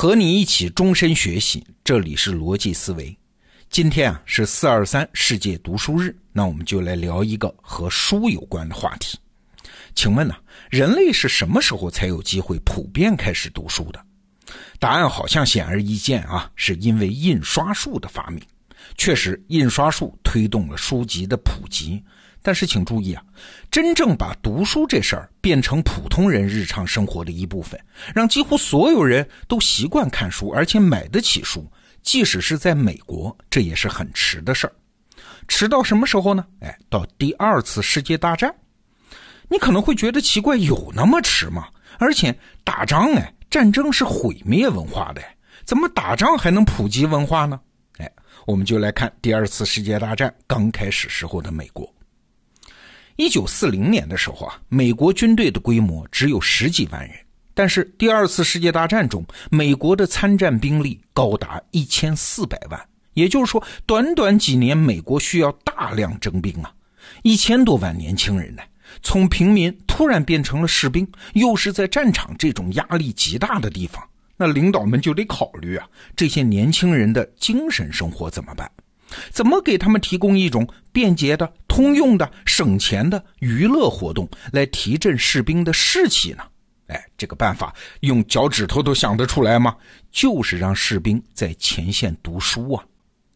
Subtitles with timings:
[0.00, 3.18] 和你一起终身学习，这里是逻辑思维。
[3.68, 9.18] 今天啊是四二三世界读书日，那我们就来聊一个和书有关的话题。
[9.96, 10.36] 请问呢，
[10.70, 14.00] 人类是什么时候才有机会普遍开始读书的？
[14.78, 18.40] 答案好像显而易见啊，是因为印刷术的发明。
[18.96, 22.00] 确实，印刷术推动了书籍的普及。
[22.48, 23.22] 但是请注意啊，
[23.70, 27.78] 真正把读书这事儿变成普通人日常生活的一部分，
[28.14, 31.70] 让几乎所有人都习惯看书，而且买得起书，
[32.02, 34.72] 即使是在美国，这也是很迟的事儿。
[35.46, 36.42] 迟到什么时候呢？
[36.60, 38.50] 哎，到第二次世界大战。
[39.50, 41.68] 你可能会觉得奇怪，有那么迟吗？
[41.98, 45.20] 而且打仗哎，战争是毁灭文化的，
[45.66, 47.60] 怎么打仗还能普及文化呢？
[47.98, 48.10] 哎，
[48.46, 51.86] 我们就来看第二次世界大战刚开始时候的美国。
[53.18, 57.10] 一九四零年的时候啊，美国军队的规模只有十几万人，
[57.52, 62.80] 但是第二次世界大战中，美国的参战兵力高达一千四百万。
[63.14, 66.72] 也就是说，短短几年，美国需要大量征兵啊，
[67.24, 68.62] 一千多万年轻人呢，
[69.02, 74.00] 从平民突然变成了士兵，又是在战场这种压力极大的地方，
[74.36, 78.70] 那领导们就得考虑啊，这些年轻人的精神生活怎么办？
[79.30, 86.42] 怎么给他们提供一种便捷的、通用的、省钱的娱乐活动，来提振士兵的士气呢？
[86.88, 89.76] 哎，这个办法用脚趾头都想得出来吗？
[90.10, 92.84] 就是让士兵在前线读书啊！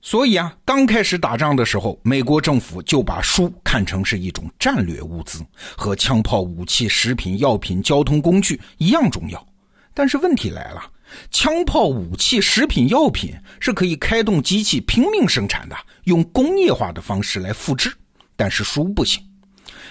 [0.00, 5.46] 所以啊，刚开始打仗的时候，美国政府就把书看成是一种战略物资，
[5.76, 9.46] 和枪炮、武器、食品、药品、交通工具一样重要。
[9.94, 10.82] 但是问题来了。
[11.30, 17.92] 枪炮、武器、食品、药品是可以开动机器拼命生产的，用工业化的方式来复制。
[18.36, 19.22] 但是书不行，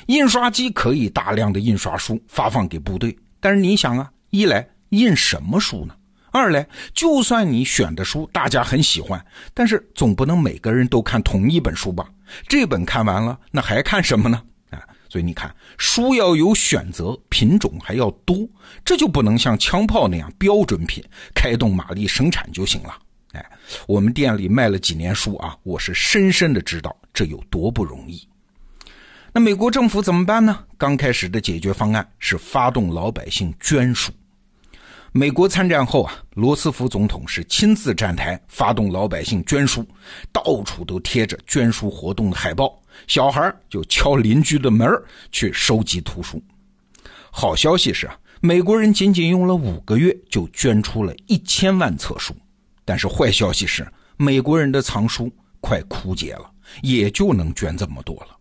[0.07, 3.17] 印刷机可以大量的印刷书发放给部队。
[3.39, 5.95] 但是你想啊，一来印什么书呢？
[6.31, 12.07] 二来，就算你选的书大家很喜欢，但是总不能每个人都看同一本书吧？
[12.47, 14.41] 这本看完了，那还看什么呢？
[15.09, 18.47] 所以你看，书要有选择，品种还要多，
[18.85, 21.03] 这就不能像枪炮那样标准品，
[21.35, 22.97] 开动马力生产就行了。
[23.33, 23.45] 哎，
[23.89, 28.25] 我们店里卖了几年书啊，我是深深的知道这有多不容易。
[29.33, 30.59] 那美国政府怎么办呢？
[30.77, 34.11] 刚开始的解决方案是发动老百姓捐书。
[35.13, 39.87] 美国参战后啊，罗斯福总统是亲自站台，发动老百姓捐书，
[40.33, 42.77] 到处都贴着捐书活动的海报，
[43.07, 44.89] 小孩就敲邻居的门
[45.31, 46.41] 去收集图书。
[47.31, 52.35] 好消息是啊，美国人仅仅用了五个月就捐出了一千万册书，
[52.83, 53.87] 但是坏消息是，
[54.17, 55.31] 美国人的藏书
[55.61, 58.37] 快枯竭了，也就能捐这么多了。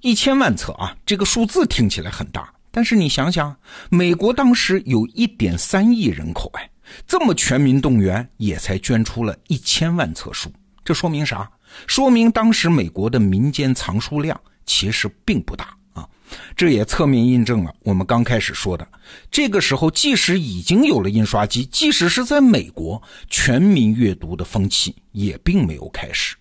[0.00, 2.52] 一千万册啊，这个数字听起来很大。
[2.70, 3.56] 但是你想想，
[3.88, 6.70] 美国当时有一点三亿人口，哎，
[7.06, 10.52] 这么全民动员也才捐出了一千万册书，
[10.84, 11.50] 这说明啥？
[11.86, 16.06] 说明当时美国的民间藏书量其实并不大啊。
[16.54, 18.86] 这也侧面印证了我们刚开始说的，
[19.30, 26.36] 这个时候即使已经有了印刷机，即使是在美国，全民阅读的风气也并没有开始。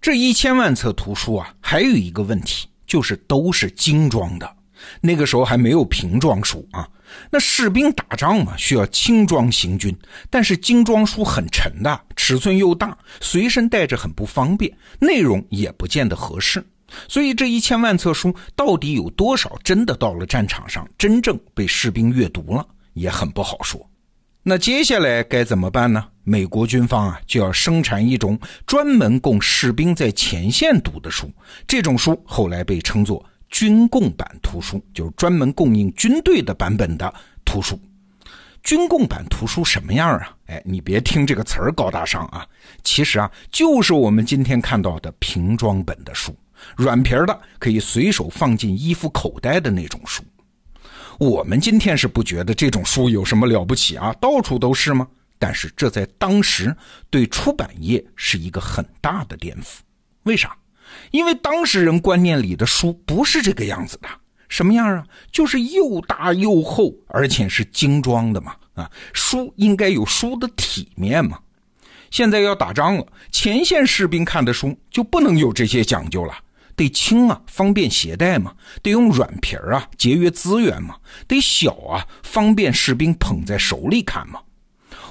[0.00, 4.56] 这一千万册图书啊，还有一个问题，就是都是精装的。
[5.00, 6.88] 那个时候还没有瓶装书啊，
[7.28, 9.96] 那士兵打仗嘛，需要轻装行军，
[10.30, 16.64] 但是精装书很沉的，尺寸又大，随身带着很不方便，内容也不见得合适，
[17.08, 23.84] 所以这一千万册书到底有多少真的到了战场上，真正被士兵阅读了，也很不好说。
[24.44, 26.06] 那接下来该怎么办呢？
[26.24, 31.30] 美国军方啊，就要生产一种专门供士兵在前线读的书，
[31.66, 33.24] 这种书后来被称作。
[33.50, 37.14] 军供版图书就是专门供应军队的版本的
[37.44, 37.78] 图书。
[38.64, 40.34] 军供版图书什么样啊？
[40.46, 42.44] 哎，你别听这个词儿高大上啊，
[42.82, 46.34] 其实啊，就是我们今天看到的瓶装本的书，
[46.74, 50.24] 软皮的，可以随手放进衣服口袋的那种书。
[51.18, 55.06] 我们今天是不觉得这种书有什么了不起啊，到处都是吗？
[55.44, 56.74] 但是这在当时
[57.10, 59.80] 对出版业是一个很大的颠覆。
[60.22, 60.56] 为啥？
[61.10, 64.08] 因为当事人观念里的书不是这个样子的，
[64.48, 65.04] 什么样啊？
[65.30, 68.56] 就是又大又厚，而且是精装的嘛。
[68.72, 71.38] 啊，书应该有书的体面嘛。
[72.10, 76.34] 现在要打仗了，前线士兵看的书就不能有这些讲究了，
[76.74, 80.96] 得轻啊，方便携带嘛，得用软皮儿啊，节约资源嘛，
[81.28, 84.40] 得小啊，方便士兵捧在手里看嘛。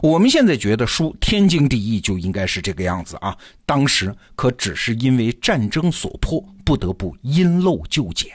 [0.03, 8.29] 我们现在觉得书天经地义就应该是这个样子啊，当时可只是因为战争所迫，不得不因陋就简。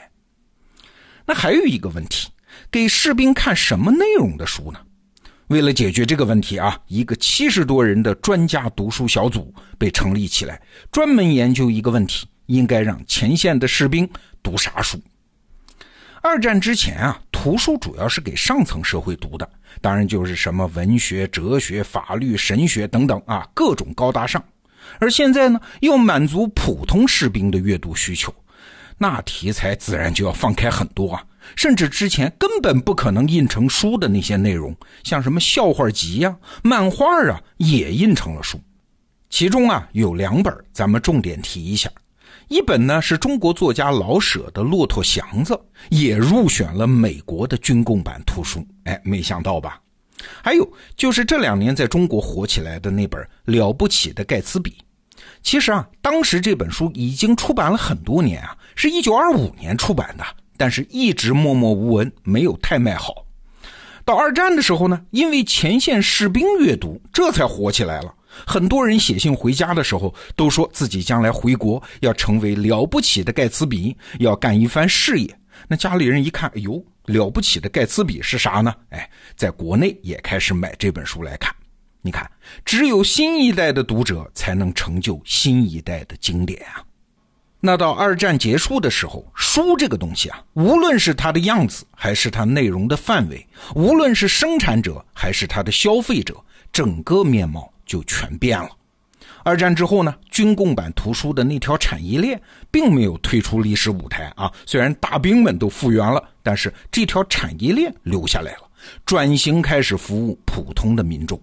[1.26, 2.30] 那还有一个问题，
[2.70, 4.80] 给士兵看什么内容的书呢？
[5.48, 10.58] 为了解决这个问题啊，一个七十多人的专家读书小组被成立起来，
[10.90, 14.08] 专门研究一个问题：应该让前线的士兵
[14.42, 14.98] 读啥书？
[16.20, 19.48] 二战之前啊，图书主要是给上层社会读的，
[19.80, 24.42] 当然就是什么文学、哲学、法律、神学等等啊，各种高大上。
[24.98, 28.34] 而现在呢，又满足普通士兵的阅读需求，
[28.96, 31.24] 那题材自然就要放开很多啊。
[31.56, 38.60] 甚至之前根本不可能印成书的那些内容，像什么笑话集呀、漫画啊，也印成了书。
[39.30, 41.88] 其中啊有两本，咱们重点提一下。
[42.48, 45.54] 一本呢是中国作家老舍的《骆驼祥子》，
[45.90, 48.66] 也入选了美国的军供版图书。
[48.84, 49.80] 哎，没想到吧？
[50.42, 54.70] 还有就是这两年在中国火起来的那本《了不起的盖茨比》。
[55.42, 60.24] 其实啊，当时这本书已经出版了很多年啊，是一九二五年出版的。
[60.56, 63.24] 但是一直默默无闻，没有太卖好。
[64.04, 68.12] 到二战的时候呢，因为前线士兵阅读，这才火起来了。
[68.46, 75.38] 很多人写信回家的时候，都说自己将来回国要成为了不起的盖茨比，要干一番事业。
[75.66, 78.74] 那家里人一看，哎呦，了不起的盖茨比是啥呢？
[78.90, 81.54] 哎，在国内也开始买这本书来看。
[82.00, 82.30] 你看，
[82.64, 86.82] 只有新一代的读者才能成就新一代的经典啊。
[87.60, 93.44] 那到二战结束的时候，书这个东西啊，无论是它的样子，还是它内容的范围，
[93.74, 96.36] 无论是生产者还是它的消费者，
[96.72, 98.68] 整个面貌就全变了。
[99.42, 102.40] 二战之后呢，军供版图书的那条产业链
[102.70, 108.68] 并没有退出历史舞台啊，虽然大兵们都复原了，但是这条产业链留下来了，
[109.06, 111.40] 转型开始服务普通的民众。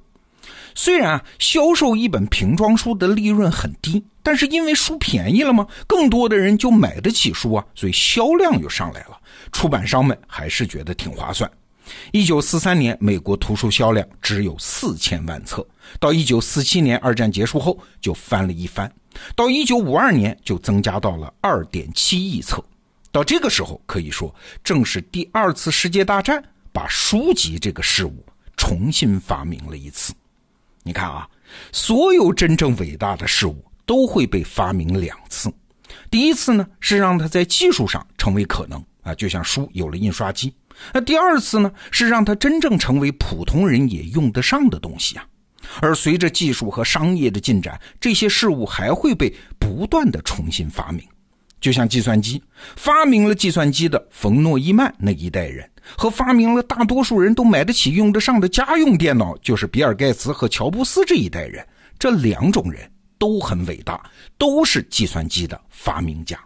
[0.75, 5.65] 虽然啊，销售一本瓶装书的利润很低，但是因为书便宜了嘛？
[5.87, 9.17] 更多的人就买得起书啊，所以销量又上来了。
[9.51, 11.49] 出版商们还是觉得挺划算。
[12.11, 15.65] 一九四三年，美国图书销量只有四千万册，
[15.99, 18.91] 到一九四七年二战结束后就翻了一番，
[19.35, 22.63] 到一九五二年就增加到了二点七亿册。
[23.11, 24.33] 到这个时候，可以说
[24.63, 26.43] 正是第二次世界大战
[26.73, 28.25] 把书籍这个事物
[28.57, 30.13] 重新发明了一次。
[30.83, 31.27] 你看啊，
[31.71, 35.49] 所有真正伟大的事物都会被发明两次。
[36.11, 40.53] 第一次呢，是让它在技术上成为可能啊，就像书有了印刷机。
[40.93, 45.25] 那第二次呢，是让它真正成为普通人也用得上的东西啊。
[45.81, 51.03] 而随着技术和商业的进展，这些事物还会被不断的重新发明。
[51.59, 52.43] 就像计算机，
[52.75, 55.67] 发明了计算机的冯诺依曼那一代人。
[55.95, 61.63] 和发明了大多数人都买得起、用得上的家用电脑，就是比尔盖茨和乔布斯这一代人。
[61.99, 64.03] 这两种人都很伟大，
[64.37, 66.39] 都是计算机的发明家。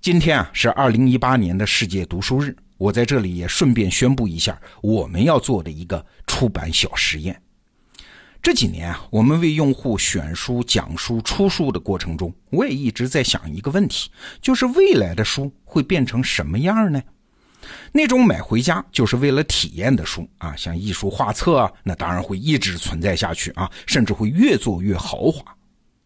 [0.00, 7.40] 今天啊，是二零一八年的世界读书日，我在这里也顺便宣布一下我们要做的一个出版小实验。
[8.42, 14.08] 这几年啊，我们为用户选书、讲书、出书的过程中，我也一直在想一个问题，
[14.40, 17.02] 就是未来的书会变成什么样呢？
[17.90, 25.42] 那种买回家就是为了体验的书啊，像艺术画册啊，那当然会一直存在下去啊，甚至会越做越豪华。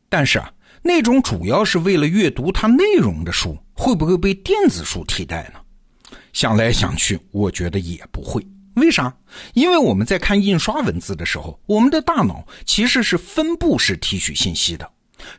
[0.09, 0.51] 但是啊，
[0.83, 5.61] 那种主要是为了阅读它内容的书，会不会被电子书替代呢？
[6.33, 8.47] 想来想去，我觉得也不会。
[8.75, 9.15] 为啥？
[9.55, 14.91] 因为我们在看印刷文字的时候，我们的大脑其实是分布式提取信息的，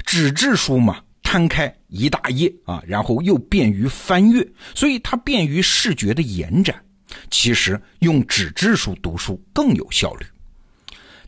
[0.06, 1.02] 纸质书嘛。
[1.24, 6.84] 摊开一大页啊，然后又便于翻阅，所以它便于视觉的延展。
[7.30, 10.26] 其实用纸质书读书更有效率。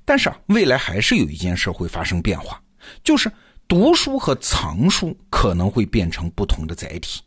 [0.03, 2.61] 但是啊，未来还是有一件事会发生变化，
[3.01, 3.31] 就是
[3.65, 7.21] 读书和藏书可能会变成不同的载体。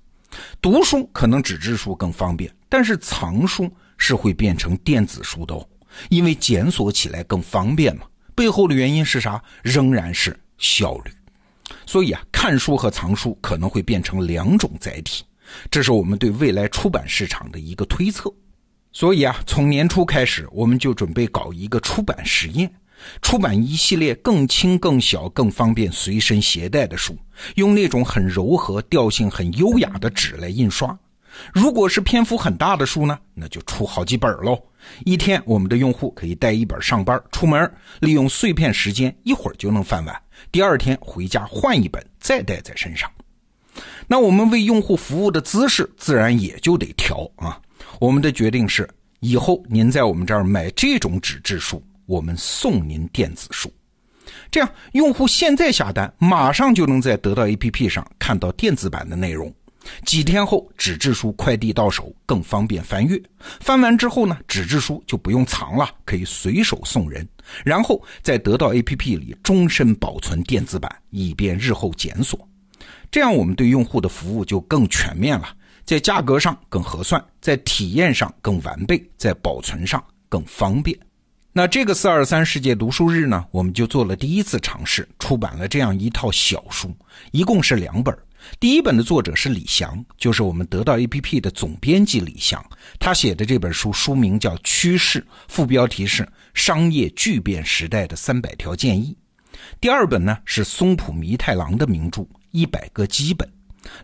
[0.61, 5.69] 读书可能纸质书更方便，但是藏书是会变成电子书的哦，
[6.09, 8.02] 因为检索起来更方便嘛。
[8.35, 9.43] 背后的原因是啥？
[9.62, 11.11] 仍然是效率。
[11.87, 15.25] 所以啊，看书和藏书可能会变成两种载体，
[15.71, 18.33] 这是我们对未来出版市场的一个推测。
[18.93, 22.73] 所以啊，从年初开始，我们就准备搞一个出版实验，
[23.22, 27.16] 出版一系列更轻、更小、更方便随身携带的书，
[27.54, 30.98] 用那种很柔和、调性很优雅的纸来印刷。
[31.52, 34.58] 如果是篇幅很大的书呢，那就出好几本喽。
[35.04, 40.22] 一天，我们的用户可以带一本上班，出门利用碎片时间，一会儿就能翻完。
[40.50, 43.10] 第二天回家换一本，再带在身上。
[44.06, 47.60] 那我们为用户服务的姿势自然也就得调啊。
[48.00, 48.88] 我们的决定是，
[49.20, 53.72] 以后您在我们这儿买这种纸质书，我们送您电子书。
[54.50, 59.52] 这样，用户现在下单，马上就能在得到 APP 上看到电子版的内容。
[60.04, 63.20] 几天后，纸质书快递到手，更方便翻阅。
[63.60, 67.26] 翻完之后呢，纸质书就不用藏了，可以随手送人。
[67.64, 72.36] 然后在得到 APP 里终身保存电子版，以便日后检索。
[73.12, 80.98] 这样我们对用户的服务就更全面了，在价格上更合算，在体验上更完备，在保存上更方便。
[81.56, 86.94] 那这个四二三世界读书日呢，我们就做了第一次尝试，出版了这样一套小书，
[87.32, 88.14] 一共是两本。
[88.60, 92.62] 第一本的作者是李翔，就是我们得到 APP 的总编辑李翔。
[92.98, 96.22] 他写的这本书书名叫《趋势》，副标题是
[96.52, 99.16] 《商业巨变时代的三百条建议》。
[99.80, 102.20] 第二本呢是松浦弥太郎的名著
[102.50, 103.48] 《一百个基本》，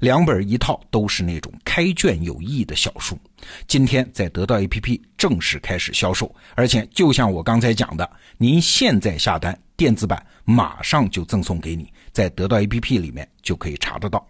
[0.00, 3.18] 两本一套都是那种开卷有益的小书。
[3.66, 8.08] 今天在得到 APP 正式开始销售，而且就像我刚才讲的，
[8.38, 14.26] 您现在下单电子版马上就赠送给你，在得到 APP 里面就可以查得到。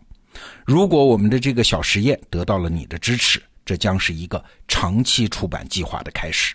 [0.64, 6.54] 如果我们的这个小实验得到了你的支持，这将是一个长期出版计划的开始。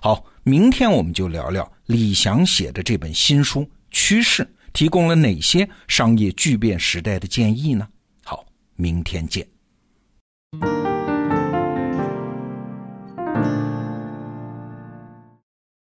[0.00, 7.88] 好，明天我们就聊聊李翔写的这本新书《趋势》提供了哪些商业巨变时代的建议呢？
[8.80, 9.46] 明天见。